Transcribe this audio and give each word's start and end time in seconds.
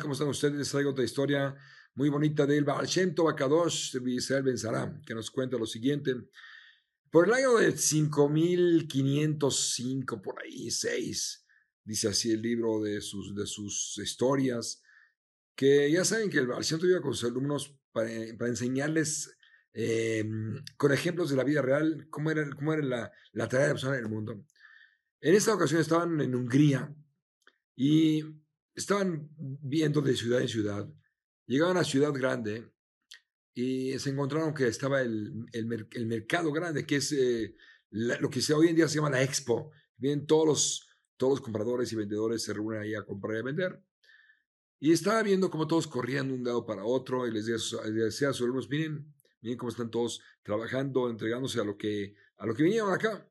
¿cómo 0.00 0.12
están 0.12 0.28
ustedes? 0.28 0.54
Les 0.54 0.70
traigo 0.70 0.90
otra 0.90 1.04
historia 1.04 1.56
muy 1.94 2.08
bonita 2.08 2.46
del 2.46 2.64
Baal 2.64 2.86
Shem 2.86 3.14
Tov 3.14 3.36
de 3.36 4.12
Israel 4.12 4.42
Ben 4.42 4.56
que 5.04 5.14
nos 5.14 5.30
cuenta 5.30 5.58
lo 5.58 5.66
siguiente. 5.66 6.14
Por 7.10 7.28
el 7.28 7.34
año 7.34 7.56
de 7.56 7.76
5505, 7.76 10.22
por 10.22 10.42
ahí, 10.42 10.70
6, 10.70 11.46
dice 11.84 12.08
así 12.08 12.30
el 12.30 12.40
libro 12.40 12.80
de 12.80 13.00
sus, 13.00 13.34
de 13.34 13.46
sus 13.46 13.98
historias, 14.02 14.82
que 15.54 15.92
ya 15.92 16.04
saben 16.04 16.30
que 16.30 16.38
el 16.38 16.46
Baal 16.46 16.62
Shem 16.62 16.80
iba 16.84 17.02
con 17.02 17.14
sus 17.14 17.28
alumnos 17.28 17.76
para, 17.92 18.08
para 18.38 18.50
enseñarles 18.50 19.36
em, 19.74 20.62
con 20.76 20.92
ejemplos 20.92 21.30
de 21.30 21.36
la 21.36 21.44
vida 21.44 21.62
real 21.62 22.06
cómo 22.10 22.30
era, 22.30 22.48
cómo 22.50 22.72
era 22.72 22.82
la, 22.82 23.12
la 23.32 23.48
tarea 23.48 23.66
de 23.66 23.68
la 23.68 23.74
persona 23.74 23.96
en 23.96 24.04
el 24.04 24.10
mundo. 24.10 24.44
En 25.20 25.34
esta 25.34 25.54
ocasión 25.54 25.80
estaban 25.80 26.20
en 26.20 26.34
Hungría 26.34 26.94
y 27.76 28.24
estaban 28.74 29.28
viendo 29.36 30.00
de 30.00 30.16
ciudad 30.16 30.40
en 30.40 30.48
ciudad. 30.48 30.88
Llegaban 31.46 31.76
a 31.76 31.84
ciudad 31.84 32.12
grande 32.12 32.72
y 33.54 33.98
se 33.98 34.10
encontraron 34.10 34.54
que 34.54 34.66
estaba 34.66 35.02
el, 35.02 35.46
el, 35.52 36.06
mercado 36.06 36.52
grande, 36.52 36.86
que 36.86 36.96
es 36.96 37.12
eh, 37.12 37.54
lo 37.90 38.30
que 38.30 38.40
hoy 38.54 38.68
en 38.68 38.76
día 38.76 38.88
se 38.88 38.96
llama 38.96 39.10
la 39.10 39.22
expo. 39.22 39.70
Vienen 39.96 40.26
todos 40.26 40.46
los, 40.46 40.88
todos 41.16 41.34
los 41.34 41.40
compradores 41.40 41.92
y 41.92 41.96
vendedores 41.96 42.42
se 42.42 42.54
reúnen 42.54 42.80
ahí 42.80 42.94
a 42.94 43.04
comprar 43.04 43.36
y 43.36 43.40
a 43.40 43.42
vender. 43.42 43.82
Y 44.80 44.92
estaba 44.92 45.22
viendo 45.22 45.50
cómo 45.50 45.66
todos 45.66 45.86
corrían 45.86 46.28
de 46.28 46.34
un 46.34 46.44
lado 46.44 46.66
para 46.66 46.84
otro 46.84 47.26
y 47.28 47.30
les 47.30 47.46
decía, 47.46 48.30
a 48.30 48.32
sus 48.32 48.42
alumnos, 48.42 48.68
miren, 48.68 49.14
miren 49.42 49.58
cómo 49.58 49.70
están 49.70 49.90
todos 49.90 50.20
trabajando, 50.42 51.10
entregándose 51.10 51.60
a 51.60 51.64
lo 51.64 51.76
que, 51.76 52.14
a 52.38 52.46
lo 52.46 52.54
que 52.54 52.62
vinieron 52.62 52.92
acá. 52.92 53.28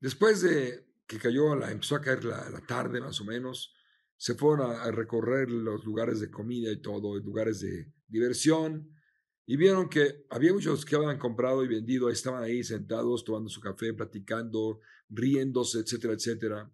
Después 0.00 0.42
de 0.42 0.86
que 1.06 1.18
cayó, 1.18 1.54
la, 1.54 1.70
empezó 1.70 1.96
a 1.96 2.00
caer 2.00 2.24
la, 2.24 2.60
tarde 2.66 3.00
más 3.00 3.20
o 3.20 3.24
menos, 3.24 3.74
se 4.16 4.34
fueron 4.34 4.70
a, 4.70 4.90
recorrer 4.90 5.50
los 5.50 5.84
lugares 5.84 6.20
de 6.20 6.30
comida 6.30 6.70
y 6.70 6.80
todo, 6.80 7.18
lugares 7.18 7.60
de 7.60 7.92
diversión, 8.06 8.90
y 9.46 9.56
vieron 9.56 9.88
que 9.90 10.24
había 10.30 10.52
muchos 10.52 10.84
que 10.84 10.96
habían 10.96 11.18
comprado 11.18 11.62
y 11.64 11.68
vendido, 11.68 12.08
estaban 12.08 12.42
ahí 12.42 12.64
sentados 12.64 13.24
tomando 13.24 13.50
su 13.50 13.60
café, 13.60 13.92
platicando, 13.92 14.80
riéndose, 15.10 15.80
etcétera, 15.80 16.14
etcétera. 16.14 16.72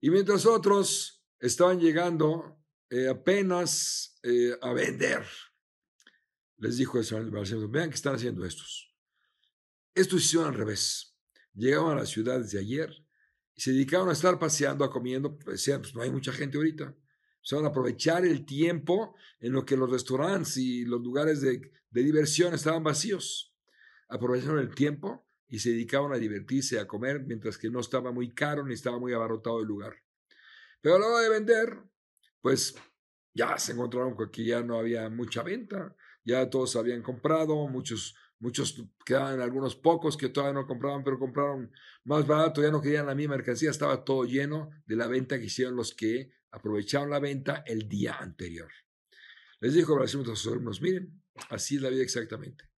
Y 0.00 0.10
mientras 0.10 0.46
otros 0.46 1.22
estaban 1.38 1.78
llegando 1.78 2.58
eh, 2.88 3.08
apenas 3.08 4.18
eh, 4.22 4.56
a 4.60 4.72
vender, 4.72 5.22
les 6.62 6.76
dijo 6.76 6.96
el 6.96 7.04
señor 7.04 7.70
vean 7.70 7.90
qué 7.90 7.96
están 7.96 8.14
haciendo 8.14 8.46
estos. 8.46 8.94
Estos 9.94 10.24
hicieron 10.24 10.48
al 10.48 10.54
revés. 10.54 11.18
Llegaban 11.54 11.98
a 11.98 12.00
la 12.00 12.06
ciudad 12.06 12.38
desde 12.38 12.60
ayer 12.60 12.88
y 13.52 13.60
se 13.60 13.72
dedicaron 13.72 14.08
a 14.08 14.12
estar 14.12 14.38
paseando, 14.38 14.84
a 14.84 14.90
comiendo, 14.90 15.36
pues 15.36 15.58
decían, 15.58 15.82
pues 15.82 15.92
no 15.92 16.02
hay 16.02 16.12
mucha 16.12 16.32
gente 16.32 16.56
ahorita. 16.56 16.94
Se 17.42 17.56
van 17.56 17.64
a 17.64 17.68
aprovechar 17.68 18.24
el 18.24 18.46
tiempo 18.46 19.16
en 19.40 19.52
lo 19.52 19.64
que 19.64 19.76
los 19.76 19.90
restaurantes 19.90 20.56
y 20.56 20.84
los 20.84 21.02
lugares 21.02 21.40
de, 21.40 21.72
de 21.90 22.02
diversión 22.02 22.54
estaban 22.54 22.84
vacíos. 22.84 23.52
Aprovecharon 24.08 24.60
el 24.60 24.72
tiempo 24.72 25.26
y 25.48 25.58
se 25.58 25.70
dedicaban 25.70 26.12
a 26.12 26.16
divertirse, 26.16 26.78
a 26.78 26.86
comer, 26.86 27.24
mientras 27.26 27.58
que 27.58 27.70
no 27.70 27.80
estaba 27.80 28.12
muy 28.12 28.32
caro 28.32 28.64
ni 28.64 28.74
estaba 28.74 29.00
muy 29.00 29.12
abarrotado 29.12 29.58
el 29.60 29.66
lugar. 29.66 29.96
Pero 30.80 30.94
a 30.94 30.98
la 31.00 31.06
hora 31.08 31.20
de 31.22 31.28
vender, 31.28 31.76
pues 32.40 32.76
ya 33.34 33.58
se 33.58 33.72
encontraron 33.72 34.14
con 34.14 34.30
que 34.30 34.44
ya 34.44 34.62
no 34.62 34.78
había 34.78 35.10
mucha 35.10 35.42
venta, 35.42 35.96
ya 36.24 36.48
todos 36.50 36.76
habían 36.76 37.02
comprado, 37.02 37.68
muchos 37.68 38.14
Muchos 38.42 38.74
quedaban 39.06 39.40
algunos 39.40 39.76
pocos 39.76 40.16
que 40.16 40.28
todavía 40.28 40.60
no 40.60 40.66
compraban, 40.66 41.04
pero 41.04 41.16
compraron 41.16 41.70
más 42.02 42.26
barato, 42.26 42.60
ya 42.60 42.72
no 42.72 42.82
querían 42.82 43.06
la 43.06 43.14
misma 43.14 43.36
mercancía, 43.36 43.70
estaba 43.70 44.04
todo 44.04 44.24
lleno 44.24 44.68
de 44.84 44.96
la 44.96 45.06
venta 45.06 45.38
que 45.38 45.44
hicieron 45.44 45.76
los 45.76 45.94
que 45.94 46.32
aprovecharon 46.50 47.08
la 47.08 47.20
venta 47.20 47.62
el 47.64 47.88
día 47.88 48.14
anterior. 48.14 48.68
Les 49.60 49.74
dijo 49.74 49.96
a 50.02 50.08
sus 50.08 50.46
alumnos, 50.48 50.82
miren, 50.82 51.22
así 51.50 51.76
es 51.76 51.82
la 51.82 51.88
vida 51.88 52.02
exactamente. 52.02 52.68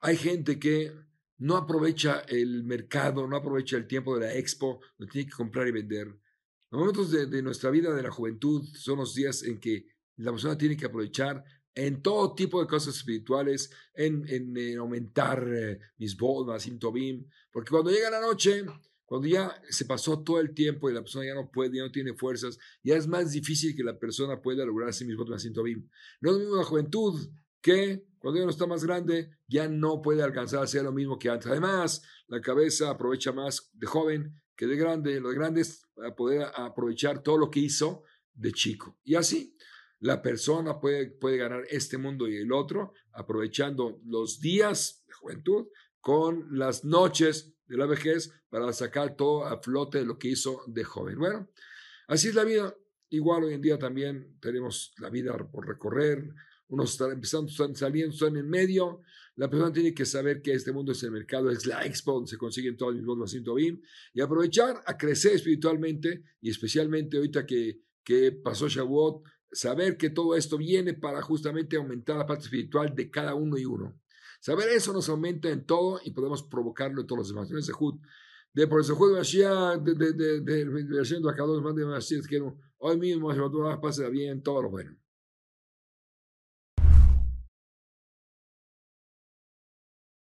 Hay 0.00 0.16
gente 0.16 0.58
que 0.58 0.90
no 1.36 1.58
aprovecha 1.58 2.20
el 2.26 2.64
mercado, 2.64 3.28
no 3.28 3.36
aprovecha 3.36 3.76
el 3.76 3.86
tiempo 3.86 4.18
de 4.18 4.26
la 4.26 4.34
expo, 4.34 4.80
no 4.96 5.06
tiene 5.06 5.28
que 5.28 5.36
comprar 5.36 5.68
y 5.68 5.72
vender. 5.72 6.06
Los 6.70 6.80
momentos 6.80 7.10
de, 7.10 7.26
de 7.26 7.42
nuestra 7.42 7.68
vida, 7.68 7.92
de 7.92 8.04
la 8.04 8.10
juventud, 8.10 8.66
son 8.72 9.00
los 9.00 9.14
días 9.14 9.42
en 9.42 9.60
que 9.60 9.86
la 10.16 10.30
persona 10.30 10.56
tiene 10.56 10.78
que 10.78 10.86
aprovechar 10.86 11.44
en 11.74 12.02
todo 12.02 12.34
tipo 12.34 12.60
de 12.60 12.66
cosas 12.66 12.96
espirituales, 12.96 13.70
en, 13.94 14.24
en, 14.28 14.78
aumentar 14.78 15.46
eh, 15.54 15.78
mis 15.98 16.16
bodas, 16.16 16.68
Tobim, 16.78 17.28
porque 17.50 17.70
cuando 17.70 17.90
llega 17.90 18.10
la 18.10 18.20
noche, 18.20 18.64
cuando 19.04 19.28
ya 19.28 19.60
se 19.68 19.84
pasó 19.84 20.22
todo 20.22 20.40
el 20.40 20.54
tiempo 20.54 20.88
y 20.88 20.94
la 20.94 21.00
persona 21.00 21.26
ya 21.26 21.34
no 21.34 21.50
puede, 21.50 21.76
ya 21.76 21.84
no 21.84 21.90
tiene 21.90 22.14
fuerzas, 22.14 22.58
ya 22.82 22.96
es 22.96 23.06
más 23.06 23.32
difícil 23.32 23.74
que 23.74 23.84
la 23.84 23.98
persona 23.98 24.40
pueda 24.40 24.64
lograrse 24.64 25.04
mis 25.04 25.16
votos, 25.16 25.46
Tobim. 25.52 25.88
No 26.20 26.30
es 26.30 26.36
lo 26.36 26.40
mismo 26.40 26.56
la 26.56 26.64
juventud 26.64 27.30
que 27.60 28.04
cuando 28.18 28.38
ya 28.38 28.44
no 28.44 28.50
está 28.50 28.66
más 28.66 28.84
grande, 28.84 29.36
ya 29.48 29.68
no 29.68 30.00
puede 30.00 30.22
alcanzar 30.22 30.60
a 30.60 30.64
hacer 30.64 30.84
lo 30.84 30.92
mismo 30.92 31.18
que 31.18 31.28
antes. 31.28 31.50
Además, 31.50 32.02
la 32.28 32.40
cabeza 32.40 32.90
aprovecha 32.90 33.32
más 33.32 33.70
de 33.72 33.86
joven 33.86 34.40
que 34.54 34.66
de 34.68 34.76
grande. 34.76 35.20
Los 35.20 35.34
grandes 35.34 35.88
a 35.96 36.14
poder 36.14 36.46
aprovechar 36.54 37.22
todo 37.22 37.36
lo 37.36 37.50
que 37.50 37.60
hizo 37.60 38.04
de 38.32 38.52
chico. 38.52 38.96
Y 39.02 39.16
así, 39.16 39.56
la 40.02 40.20
persona 40.20 40.80
puede, 40.80 41.12
puede 41.12 41.36
ganar 41.36 41.64
este 41.70 41.96
mundo 41.96 42.28
y 42.28 42.36
el 42.36 42.52
otro, 42.52 42.92
aprovechando 43.12 44.00
los 44.04 44.40
días 44.40 45.04
de 45.06 45.12
juventud 45.12 45.68
con 46.00 46.58
las 46.58 46.84
noches 46.84 47.54
de 47.66 47.76
la 47.76 47.86
vejez 47.86 48.32
para 48.48 48.72
sacar 48.72 49.14
todo 49.16 49.44
a 49.44 49.62
flote 49.62 49.98
de 49.98 50.04
lo 50.04 50.18
que 50.18 50.28
hizo 50.28 50.64
de 50.66 50.82
joven. 50.82 51.18
Bueno, 51.20 51.48
así 52.08 52.28
es 52.28 52.34
la 52.34 52.42
vida. 52.42 52.76
Igual 53.10 53.44
hoy 53.44 53.54
en 53.54 53.60
día 53.60 53.78
también 53.78 54.38
tenemos 54.40 54.92
la 54.98 55.08
vida 55.08 55.36
por 55.52 55.68
recorrer, 55.68 56.34
unos 56.66 56.92
están 56.92 57.12
empezando, 57.12 57.48
están 57.48 57.76
saliendo, 57.76 58.12
están 58.12 58.36
en 58.36 58.48
medio. 58.48 59.02
La 59.36 59.48
persona 59.48 59.72
tiene 59.72 59.94
que 59.94 60.04
saber 60.04 60.42
que 60.42 60.52
este 60.52 60.72
mundo 60.72 60.90
es 60.90 61.02
el 61.04 61.12
mercado, 61.12 61.48
es 61.48 61.64
la 61.64 61.86
expo 61.86 62.14
donde 62.14 62.28
se 62.28 62.38
consiguen 62.38 62.76
todos 62.76 62.96
los 62.96 63.32
mismos 63.34 63.54
BIM 63.54 63.80
y 64.14 64.20
aprovechar 64.20 64.82
a 64.84 64.96
crecer 64.96 65.34
espiritualmente 65.34 66.24
y 66.40 66.50
especialmente 66.50 67.18
ahorita 67.18 67.46
que, 67.46 67.82
que 68.02 68.32
pasó 68.32 68.66
Shavuot, 68.66 69.22
saber 69.52 69.96
que 69.96 70.10
todo 70.10 70.34
esto 70.34 70.56
viene 70.58 70.94
para 70.94 71.22
justamente 71.22 71.76
aumentar 71.76 72.16
la 72.16 72.26
parte 72.26 72.44
espiritual 72.44 72.94
de 72.94 73.10
cada 73.10 73.34
uno 73.34 73.58
y 73.58 73.64
uno. 73.64 74.00
Saber 74.40 74.68
eso 74.70 74.92
nos 74.92 75.08
aumenta 75.08 75.48
en 75.50 75.64
todo 75.64 76.00
y 76.04 76.10
podemos 76.10 76.42
provocarlo 76.42 77.02
en 77.02 77.06
todos 77.06 77.18
los 77.18 77.28
demás. 77.28 77.50
En 77.50 77.58
ese 77.58 77.72
de 78.54 78.66
por 78.66 78.80
ese 78.80 78.92
jud 78.92 79.16
de 79.16 79.94
de 79.94 80.12
de 80.12 80.40
de 80.40 80.64
de 80.64 82.52
hoy 82.78 82.98
mismo 82.98 83.32
pase 83.80 84.10
bien 84.10 84.42
todo 84.42 84.62
lo 84.62 84.70
bueno. 84.70 85.01